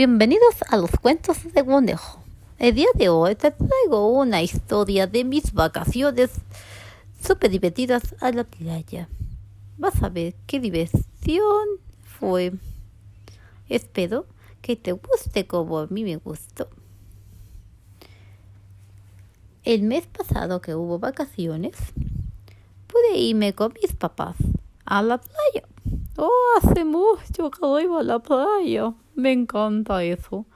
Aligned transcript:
Bienvenidos 0.00 0.54
a 0.70 0.78
los 0.78 0.92
cuentos 0.92 1.52
de 1.52 1.62
Conejo. 1.62 2.24
El 2.58 2.74
día 2.74 2.86
de 2.94 3.10
hoy 3.10 3.34
te 3.34 3.50
traigo 3.50 4.08
una 4.08 4.40
historia 4.40 5.06
de 5.06 5.24
mis 5.24 5.52
vacaciones 5.52 6.30
súper 7.22 7.50
divertidas 7.50 8.14
a 8.18 8.32
la 8.32 8.44
playa. 8.44 9.10
Vas 9.76 10.02
a 10.02 10.08
ver 10.08 10.34
qué 10.46 10.58
diversión 10.58 11.68
fue. 12.02 12.54
Espero 13.68 14.24
que 14.62 14.74
te 14.74 14.92
guste 14.92 15.46
como 15.46 15.80
a 15.80 15.86
mí 15.88 16.02
me 16.02 16.16
gustó. 16.16 16.70
El 19.64 19.82
mes 19.82 20.06
pasado 20.06 20.62
que 20.62 20.74
hubo 20.74 20.98
vacaciones, 20.98 21.76
pude 22.86 23.18
irme 23.18 23.52
con 23.52 23.74
mis 23.74 23.92
papás 23.92 24.36
a 24.86 25.02
la 25.02 25.18
playa. 25.18 25.68
Oh, 26.16 26.30
hace 26.56 26.86
mucho 26.86 27.50
que 27.50 27.82
iba 27.82 28.00
a 28.00 28.02
la 28.02 28.18
playa. 28.18 28.94
Me 29.20 29.32
encanta 29.32 30.02
eso. 30.02 30.46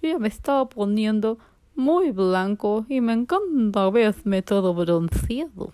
Ya 0.00 0.20
me 0.20 0.28
estaba 0.28 0.68
poniendo 0.68 1.36
muy 1.74 2.12
blanco 2.12 2.86
y 2.88 3.00
me 3.00 3.12
encanta 3.12 3.90
verme 3.90 4.40
todo 4.40 4.72
bronceado. 4.72 5.72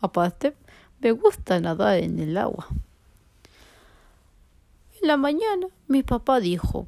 Aparte, 0.00 0.54
me 1.00 1.10
gusta 1.10 1.58
nadar 1.58 1.98
en 1.98 2.20
el 2.20 2.36
agua. 2.36 2.68
En 5.02 5.08
la 5.08 5.16
mañana, 5.16 5.66
mi 5.88 6.04
papá 6.04 6.38
dijo, 6.38 6.86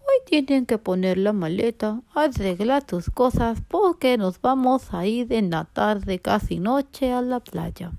hoy 0.00 0.18
tienen 0.26 0.66
que 0.66 0.78
poner 0.78 1.16
la 1.16 1.32
maleta, 1.32 2.02
arreglar 2.12 2.82
tus 2.82 3.10
cosas 3.10 3.62
porque 3.68 4.18
nos 4.18 4.40
vamos 4.40 4.92
a 4.92 5.06
ir 5.06 5.32
en 5.32 5.50
la 5.50 5.66
tarde 5.66 6.18
casi 6.18 6.58
noche 6.58 7.12
a 7.12 7.22
la 7.22 7.38
playa. 7.38 7.92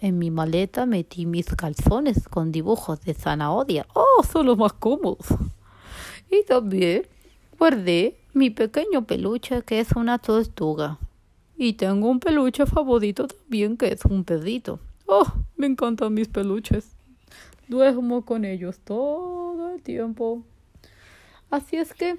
En 0.00 0.16
mi 0.16 0.30
maleta 0.30 0.86
metí 0.86 1.26
mis 1.26 1.46
calzones 1.46 2.28
con 2.28 2.52
dibujos 2.52 3.00
de 3.00 3.14
zanahoria. 3.14 3.84
¡Oh, 3.94 4.22
son 4.22 4.46
los 4.46 4.56
más 4.56 4.72
cómodos! 4.72 5.26
Y 6.30 6.44
también 6.44 7.02
guardé 7.58 8.16
mi 8.32 8.50
pequeño 8.50 9.04
peluche 9.06 9.62
que 9.62 9.80
es 9.80 9.90
una 9.92 10.18
tortuga. 10.18 10.98
Y 11.56 11.72
tengo 11.72 12.08
un 12.08 12.20
peluche 12.20 12.64
favorito 12.64 13.26
también 13.26 13.76
que 13.76 13.92
es 13.92 14.04
un 14.04 14.22
perrito. 14.22 14.78
¡Oh, 15.06 15.26
me 15.56 15.66
encantan 15.66 16.14
mis 16.14 16.28
peluches! 16.28 16.94
Duermo 17.66 18.24
con 18.24 18.44
ellos 18.44 18.78
todo 18.84 19.74
el 19.74 19.82
tiempo. 19.82 20.44
Así 21.50 21.76
es 21.76 21.92
que, 21.92 22.18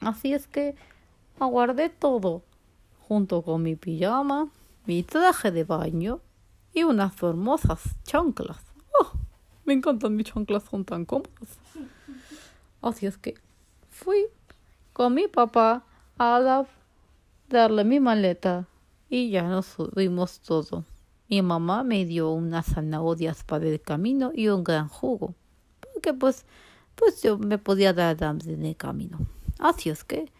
así 0.00 0.34
es 0.34 0.46
que 0.46 0.76
aguardé 1.40 1.88
todo, 1.88 2.42
junto 3.08 3.42
con 3.42 3.64
mi 3.64 3.74
pijama, 3.74 4.50
mi 4.86 5.02
traje 5.02 5.50
de 5.50 5.64
baño 5.64 6.20
y 6.76 6.84
unas 6.84 7.20
hermosas 7.22 7.80
chanclas. 8.04 8.58
Oh, 9.00 9.12
me 9.64 9.72
encantan 9.72 10.14
mis 10.14 10.26
chanclas, 10.26 10.64
son 10.64 10.84
tan 10.84 11.06
cómodas. 11.06 11.58
Así 12.82 13.06
es 13.06 13.16
que 13.16 13.34
fui 13.88 14.26
con 14.92 15.14
mi 15.14 15.26
papá 15.26 15.86
a 16.18 16.38
la, 16.38 16.66
darle 17.48 17.82
mi 17.82 17.98
maleta 17.98 18.68
y 19.08 19.30
ya 19.30 19.44
nos 19.48 19.64
subimos 19.64 20.40
todo. 20.40 20.84
Mi 21.30 21.40
mamá 21.40 21.82
me 21.82 22.04
dio 22.04 22.30
unas 22.32 22.66
zanahorias 22.66 23.42
para 23.42 23.66
el 23.66 23.80
camino 23.80 24.30
y 24.34 24.48
un 24.48 24.62
gran 24.62 24.88
jugo, 24.88 25.34
porque 25.80 26.12
pues, 26.12 26.44
pues 26.94 27.22
yo 27.22 27.38
me 27.38 27.56
podía 27.56 27.94
dar 27.94 28.22
hambre 28.22 28.52
en 28.52 28.66
el 28.66 28.76
camino. 28.76 29.18
Así 29.58 29.88
es 29.88 30.04
que, 30.04 30.30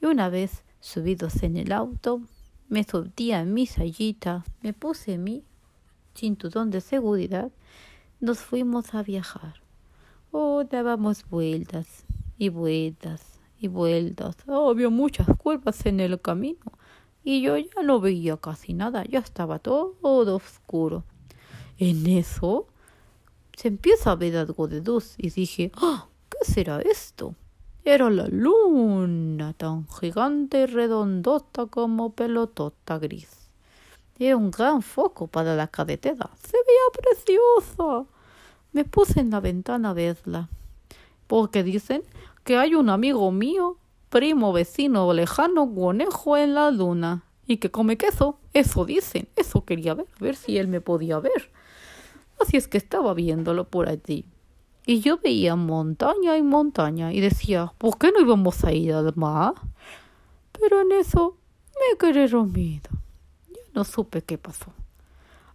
y 0.00 0.06
una 0.06 0.30
vez 0.30 0.64
subidos 0.80 1.42
en 1.42 1.58
el 1.58 1.70
auto, 1.70 2.22
me 2.70 2.82
subí 2.82 3.32
en 3.32 3.52
mi 3.52 3.66
sallita, 3.66 4.42
me 4.62 4.72
puse 4.72 5.18
mi 5.18 5.44
cinturón 6.14 6.70
de 6.70 6.80
seguridad, 6.80 7.50
nos 8.20 8.38
fuimos 8.38 8.94
a 8.94 9.02
viajar. 9.02 9.62
Oh, 10.30 10.64
dábamos 10.64 11.28
vueltas 11.28 12.04
y 12.38 12.48
vueltas 12.48 13.40
y 13.58 13.68
vueltas. 13.68 14.36
Oh, 14.46 14.70
había 14.70 14.88
muchas 14.88 15.26
curvas 15.36 15.84
en 15.86 16.00
el 16.00 16.20
camino 16.20 16.72
y 17.24 17.42
yo 17.42 17.56
ya 17.56 17.82
no 17.82 18.00
veía 18.00 18.36
casi 18.36 18.74
nada, 18.74 19.04
ya 19.04 19.20
estaba 19.20 19.58
todo 19.58 19.96
oscuro. 20.34 21.04
En 21.78 22.06
eso 22.06 22.66
se 23.56 23.68
empieza 23.68 24.12
a 24.12 24.16
ver 24.16 24.36
algo 24.36 24.68
de 24.68 24.82
luz 24.82 25.14
y 25.18 25.30
dije, 25.30 25.72
¡Ah! 25.76 26.08
¿qué 26.28 26.50
será 26.50 26.80
esto? 26.80 27.34
Era 27.84 28.10
la 28.10 28.28
luna, 28.28 29.52
tan 29.54 29.88
gigante 29.88 30.62
y 30.62 30.66
redondota 30.66 31.66
como 31.66 32.12
pelotota 32.12 32.98
gris. 32.98 33.41
Era 34.24 34.36
un 34.36 34.52
gran 34.52 34.82
foco 34.82 35.26
para 35.26 35.56
la 35.56 35.66
carretera. 35.66 36.30
Se 36.40 36.56
veía 36.56 37.02
preciosa. 37.02 38.06
Me 38.70 38.84
puse 38.84 39.18
en 39.18 39.30
la 39.30 39.40
ventana 39.40 39.90
a 39.90 39.94
verla. 39.94 40.48
Porque 41.26 41.64
dicen 41.64 42.04
que 42.44 42.56
hay 42.56 42.76
un 42.76 42.88
amigo 42.88 43.32
mío, 43.32 43.78
primo, 44.10 44.52
vecino 44.52 45.12
lejano, 45.12 45.74
conejo 45.74 46.36
en 46.36 46.54
la 46.54 46.70
luna. 46.70 47.24
Y 47.48 47.56
que 47.56 47.72
come 47.72 47.96
queso. 47.96 48.38
Eso 48.52 48.84
dicen. 48.84 49.28
Eso 49.34 49.64
quería 49.64 49.94
ver. 49.94 50.06
Ver 50.20 50.36
si 50.36 50.56
él 50.56 50.68
me 50.68 50.80
podía 50.80 51.18
ver. 51.18 51.50
Así 52.40 52.56
es 52.56 52.68
que 52.68 52.78
estaba 52.78 53.14
viéndolo 53.14 53.68
por 53.68 53.88
allí. 53.88 54.24
Y 54.86 55.00
yo 55.00 55.18
veía 55.18 55.56
montaña 55.56 56.36
y 56.36 56.42
montaña 56.42 57.12
y 57.12 57.18
decía, 57.18 57.72
¿por 57.76 57.98
qué 57.98 58.12
no 58.12 58.20
íbamos 58.20 58.62
a 58.62 58.70
ir 58.70 58.94
al? 58.94 59.12
Pero 60.52 60.80
en 60.80 60.92
eso 60.92 61.36
me 61.74 61.98
quedé 61.98 62.28
dormido. 62.28 63.01
No 63.72 63.84
supe 63.84 64.22
qué 64.22 64.38
pasó. 64.38 64.72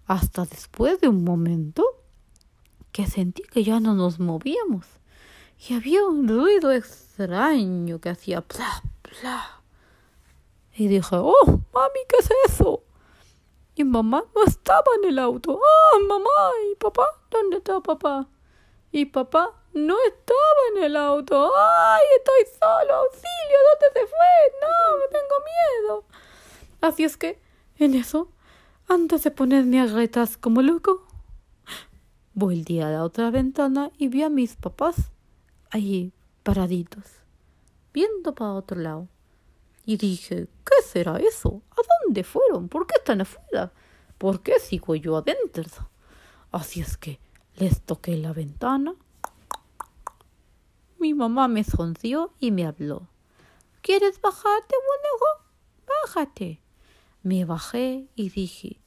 Hasta 0.05 0.45
después 0.45 0.99
de 1.01 1.07
un 1.07 1.23
momento 1.23 1.83
que 2.91 3.07
sentí 3.07 3.43
que 3.43 3.63
ya 3.63 3.79
no 3.79 3.93
nos 3.93 4.19
movíamos 4.19 4.85
y 5.59 5.73
había 5.73 6.03
un 6.03 6.27
ruido 6.27 6.71
extraño 6.71 7.99
que 7.99 8.09
hacía 8.09 8.41
pla, 8.41 8.83
pla. 9.01 9.61
Y 10.75 10.87
dije, 10.87 11.15
oh, 11.15 11.45
mami, 11.73 11.99
¿qué 12.07 12.17
es 12.19 12.29
eso? 12.45 12.83
Y 13.75 13.83
mamá 13.83 14.23
no 14.35 14.43
estaba 14.43 14.85
en 15.01 15.09
el 15.09 15.19
auto. 15.19 15.59
Ah, 15.59 15.97
mamá, 16.07 16.51
¿y 16.71 16.75
papá? 16.75 17.07
¿Dónde 17.31 17.57
está 17.57 17.79
papá? 17.79 18.27
Y 18.91 19.05
papá 19.05 19.51
no 19.73 19.95
estaba 20.05 20.61
en 20.75 20.83
el 20.83 20.95
auto. 20.95 21.51
¡Ay, 21.55 22.03
estoy 22.17 22.59
solo! 22.59 22.93
¡Auxilio! 22.93 23.57
¿Dónde 23.71 23.99
se 23.99 24.07
fue? 24.07 24.27
No, 24.61 24.97
me 24.97 25.07
tengo 25.07 25.35
miedo. 25.45 26.05
Así 26.81 27.03
es 27.03 27.17
que 27.17 27.39
en 27.79 27.93
eso, 27.93 28.31
antes 28.87 29.23
de 29.23 29.31
ponerme 29.31 29.79
a 29.79 29.85
retas 29.85 30.37
como 30.37 30.61
loco, 30.61 31.05
volví 32.33 32.79
a 32.79 32.89
la 32.89 33.03
otra 33.03 33.31
ventana 33.31 33.91
y 33.97 34.07
vi 34.07 34.23
a 34.23 34.29
mis 34.29 34.55
papás 34.55 35.11
allí 35.69 36.13
paraditos, 36.43 37.03
viendo 37.93 38.33
para 38.33 38.53
otro 38.53 38.79
lado. 38.79 39.07
Y 39.85 39.97
dije, 39.97 40.47
¿qué 40.65 40.83
será 40.85 41.17
eso? 41.17 41.61
¿A 41.71 41.81
dónde 42.03 42.23
fueron? 42.23 42.67
¿Por 42.67 42.87
qué 42.87 42.95
están 42.97 43.21
afuera? 43.21 43.71
¿Por 44.17 44.41
qué 44.41 44.59
sigo 44.59 44.95
yo 44.95 45.17
adentro? 45.17 45.63
Así 46.51 46.81
es 46.81 46.97
que 46.97 47.19
les 47.55 47.81
toqué 47.81 48.17
la 48.17 48.33
ventana. 48.33 48.95
Mi 50.99 51.13
mamá 51.13 51.47
me 51.47 51.63
sonrió 51.63 52.33
y 52.39 52.51
me 52.51 52.65
habló. 52.65 53.07
¿Quieres 53.81 54.19
bajarte, 54.19 54.75
bonejo? 54.75 55.51
Bájate. 56.03 56.61
Me 57.27 57.43
bajé 57.43 58.07
y 58.15 58.29
dije, 58.29 58.79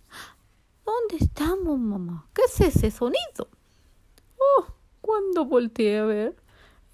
¿dónde 0.86 1.22
estamos, 1.22 1.78
mamá? 1.78 2.26
¿Qué 2.32 2.40
es 2.46 2.58
ese 2.62 2.90
sonido? 2.90 3.50
Oh, 4.38 4.64
cuando 5.02 5.44
volteé 5.44 5.98
a 5.98 6.06
ver, 6.06 6.34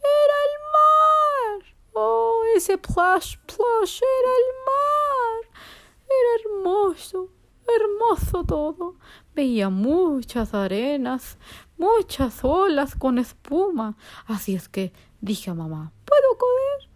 era 0.00 0.36
el 0.48 1.60
mar. 1.62 1.76
Oh, 1.92 2.42
ese 2.56 2.78
plash, 2.78 3.36
plash, 3.46 4.00
era 4.02 4.32
el 4.42 4.50
mar. 4.66 5.60
Era 6.08 6.50
hermoso, 6.50 7.30
hermoso 7.78 8.42
todo. 8.42 8.96
Veía 9.32 9.68
muchas 9.68 10.52
arenas, 10.52 11.38
muchas 11.78 12.42
olas 12.42 12.96
con 12.96 13.18
espuma. 13.18 13.96
Así 14.26 14.56
es 14.56 14.68
que 14.68 14.92
dije 15.20 15.50
a 15.50 15.54
mamá, 15.54 15.92
¿puedo 16.06 16.38
correr? 16.38 16.90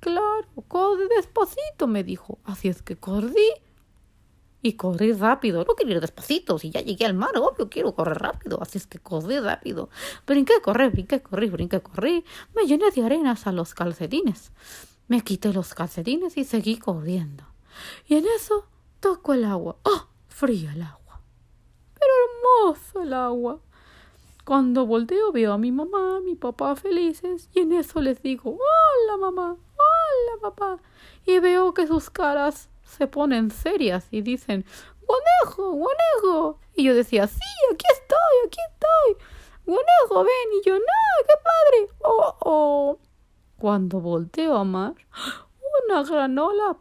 Claro, 0.00 0.48
corre 0.68 1.08
despacito, 1.08 1.86
me 1.86 2.04
dijo. 2.04 2.38
Así 2.44 2.68
es 2.68 2.82
que 2.82 2.96
corrí 2.98 3.52
y 4.66 4.72
corrí 4.72 5.12
rápido. 5.12 5.64
No 5.64 5.76
quería 5.76 5.94
ir 5.94 6.00
despacito. 6.00 6.58
Si 6.58 6.70
ya 6.70 6.80
llegué 6.80 7.06
al 7.06 7.14
mar, 7.14 7.30
obvio, 7.36 7.68
quiero 7.70 7.94
correr 7.94 8.18
rápido. 8.18 8.60
Así 8.60 8.78
es 8.78 8.86
que 8.86 8.98
corrí 8.98 9.38
rápido. 9.38 9.88
Brinqué, 10.26 10.60
corrí, 10.60 10.88
brinqué, 10.88 11.22
corrí, 11.22 11.48
brinqué, 11.48 11.80
corrí. 11.80 12.24
Me 12.54 12.66
llené 12.66 12.90
de 12.90 13.04
arenas 13.04 13.46
a 13.46 13.52
los 13.52 13.74
calcetines. 13.74 14.50
Me 15.06 15.20
quité 15.20 15.52
los 15.52 15.72
calcetines 15.72 16.36
y 16.36 16.44
seguí 16.44 16.78
corriendo. 16.78 17.44
Y 18.08 18.16
en 18.16 18.24
eso 18.26 18.66
toco 18.98 19.34
el 19.34 19.44
agua. 19.44 19.76
¡Oh! 19.84 20.08
Fría 20.26 20.72
el 20.72 20.82
agua. 20.82 21.20
Pero 21.94 22.12
hermoso 22.24 23.02
el 23.02 23.12
agua. 23.12 23.60
Cuando 24.44 24.84
volteo 24.84 25.30
veo 25.30 25.52
a 25.52 25.58
mi 25.58 25.70
mamá, 25.70 26.16
a 26.16 26.20
mi 26.20 26.34
papá 26.34 26.74
felices 26.76 27.48
y 27.52 27.60
en 27.60 27.72
eso 27.72 28.00
les 28.00 28.22
digo, 28.22 28.56
hola 28.56 29.16
mamá, 29.16 29.50
hola 29.50 30.40
papá. 30.40 30.78
Y 31.24 31.40
veo 31.40 31.74
que 31.74 31.86
sus 31.86 32.10
caras 32.10 32.68
se 32.86 33.06
ponen 33.06 33.50
serias 33.50 34.06
y 34.10 34.22
dicen, 34.22 34.64
¡Guanejo! 35.06 35.72
¡Guanejo! 35.72 36.60
Y 36.74 36.84
yo 36.84 36.94
decía, 36.94 37.26
sí, 37.26 37.40
aquí 37.72 37.86
estoy, 37.92 38.46
aquí 38.46 38.58
estoy. 38.72 39.26
conejo, 39.64 40.24
ven. 40.24 40.60
Y 40.60 40.68
yo, 40.68 40.78
no, 40.78 40.84
qué 41.26 41.34
padre. 41.42 41.98
Oh, 42.02 42.36
oh. 42.40 42.98
Cuando 43.58 44.00
volteo 44.00 44.56
a 44.56 44.64
mar, 44.64 44.94
una 45.88 46.02
granola. 46.02 46.76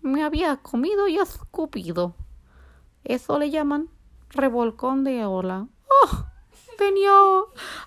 Me 0.00 0.24
había 0.24 0.56
comido 0.56 1.08
y 1.08 1.18
escupido. 1.18 2.14
Eso 3.04 3.38
le 3.38 3.50
llaman 3.50 3.90
revolcón 4.30 5.04
de 5.04 5.24
ola. 5.26 5.68
¡Oh! 6.02 6.24
Tenía 6.78 7.12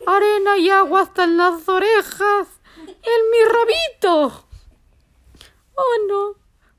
arena 0.05 0.57
y 0.59 0.69
agua 0.69 1.01
hasta 1.01 1.23
en 1.23 1.37
las 1.37 1.67
orejas. 1.67 2.52
¡En 3.03 3.29
mi 3.31 3.39
rabito! 3.51 4.45
Oh, 5.75 5.95
no. 6.07 6.35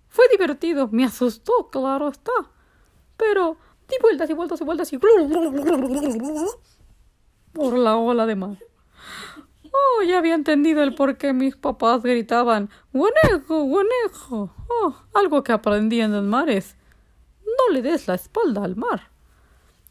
Fue 0.09 0.29
divertido. 0.29 0.88
Me 0.91 1.05
asustó, 1.05 1.69
claro 1.71 2.09
está. 2.09 2.32
Pero 3.17 3.56
di 3.88 3.97
vueltas 4.00 4.31
y 4.31 4.32
vueltas 4.32 4.61
y 4.61 4.65
vueltas 4.65 4.93
y... 4.93 4.99
Por 7.53 7.79
la 7.79 7.97
ola 7.97 8.26
de 8.26 8.37
mar. 8.37 8.59
Oh, 9.65 10.03
ya 10.03 10.19
había 10.19 10.35
entendido 10.35 10.82
el 10.82 10.94
por 10.94 11.17
qué 11.17 11.32
mis 11.32 11.56
papás 11.56 12.03
gritaban 12.03 12.71
¡Guanejo, 12.93 13.65
guanejo! 13.65 14.55
Oh, 14.69 14.94
algo 15.15 15.43
que 15.43 15.53
aprendí 15.53 16.00
en 16.00 16.12
los 16.12 16.23
mares. 16.25 16.76
No 17.44 17.73
le 17.73 17.82
des 17.82 18.06
la 18.06 18.15
espalda 18.15 18.65
al 18.65 18.76
mar. 18.76 19.11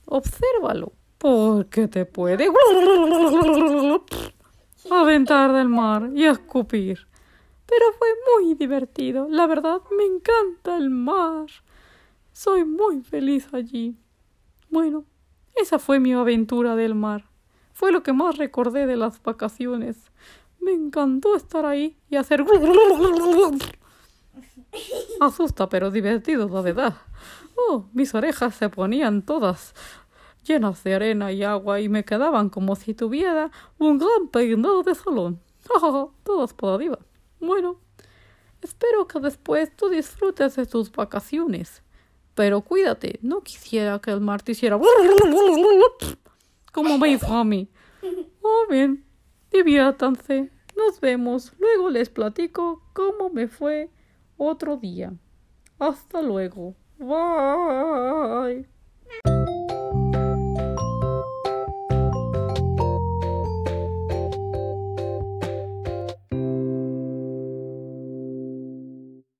Obsérvalo, 0.05 0.93
porque 1.17 1.87
te 1.87 2.05
puede 2.05 2.49
aventar 5.01 5.53
del 5.53 5.69
mar 5.69 6.09
y 6.13 6.25
escupir. 6.25 7.07
Pero 7.65 7.85
fue 7.97 8.07
muy 8.35 8.55
divertido. 8.55 9.27
La 9.29 9.47
verdad, 9.47 9.81
me 9.97 10.03
encanta 10.03 10.77
el 10.77 10.89
mar. 10.89 11.47
Soy 12.31 12.65
muy 12.65 13.01
feliz 13.01 13.47
allí. 13.53 13.95
Bueno, 14.69 15.05
esa 15.55 15.79
fue 15.79 15.99
mi 15.99 16.13
aventura 16.13 16.75
del 16.75 16.95
mar. 16.95 17.25
Fue 17.73 17.91
lo 17.91 18.03
que 18.03 18.13
más 18.13 18.37
recordé 18.37 18.85
de 18.85 18.95
las 18.95 19.21
vacaciones. 19.21 20.11
Me 20.59 20.71
encantó 20.71 21.35
estar 21.35 21.65
ahí 21.65 21.97
y 22.09 22.15
hacer... 22.15 22.45
Asusta, 25.19 25.69
pero 25.69 25.91
divertido, 25.91 26.49
la 26.49 26.61
verdad. 26.61 26.95
Oh, 27.55 27.85
mis 27.93 28.13
orejas 28.15 28.55
se 28.55 28.69
ponían 28.69 29.21
todas 29.21 29.73
llenas 30.43 30.83
de 30.83 30.95
arena 30.95 31.31
y 31.31 31.43
agua 31.43 31.79
y 31.79 31.89
me 31.89 32.03
quedaban 32.03 32.49
como 32.49 32.75
si 32.75 32.93
tuviera 32.93 33.51
un 33.77 33.97
gran 33.97 34.27
peinado 34.31 34.83
de 34.83 34.95
salón. 34.95 35.39
todas 36.23 36.53
por 36.53 36.73
arriba. 36.73 36.99
Bueno, 37.39 37.79
espero 38.61 39.07
que 39.07 39.19
después 39.19 39.75
tú 39.75 39.89
disfrutes 39.89 40.55
de 40.55 40.65
tus 40.65 40.91
vacaciones. 40.91 41.83
Pero 42.35 42.61
cuídate, 42.61 43.19
no 43.21 43.41
quisiera 43.41 43.99
que 43.99 44.11
el 44.11 44.21
mar 44.21 44.41
te 44.41 44.53
hiciera 44.53 44.79
como 46.73 46.97
me 46.97 47.09
hizo 47.09 47.33
a 47.33 47.43
mí. 47.43 47.69
Oh, 48.45 48.65
bien, 48.69 49.05
diviértanse. 49.51 50.51
Nos 50.75 50.99
vemos. 50.99 51.53
Luego 51.59 51.89
les 51.89 52.09
platico 52.09 52.83
cómo 52.91 53.29
me 53.29 53.47
fue 53.47 53.89
otro 54.35 54.75
día. 54.75 55.13
Hasta 55.79 56.21
luego. 56.21 56.75
Bye. 56.97 58.72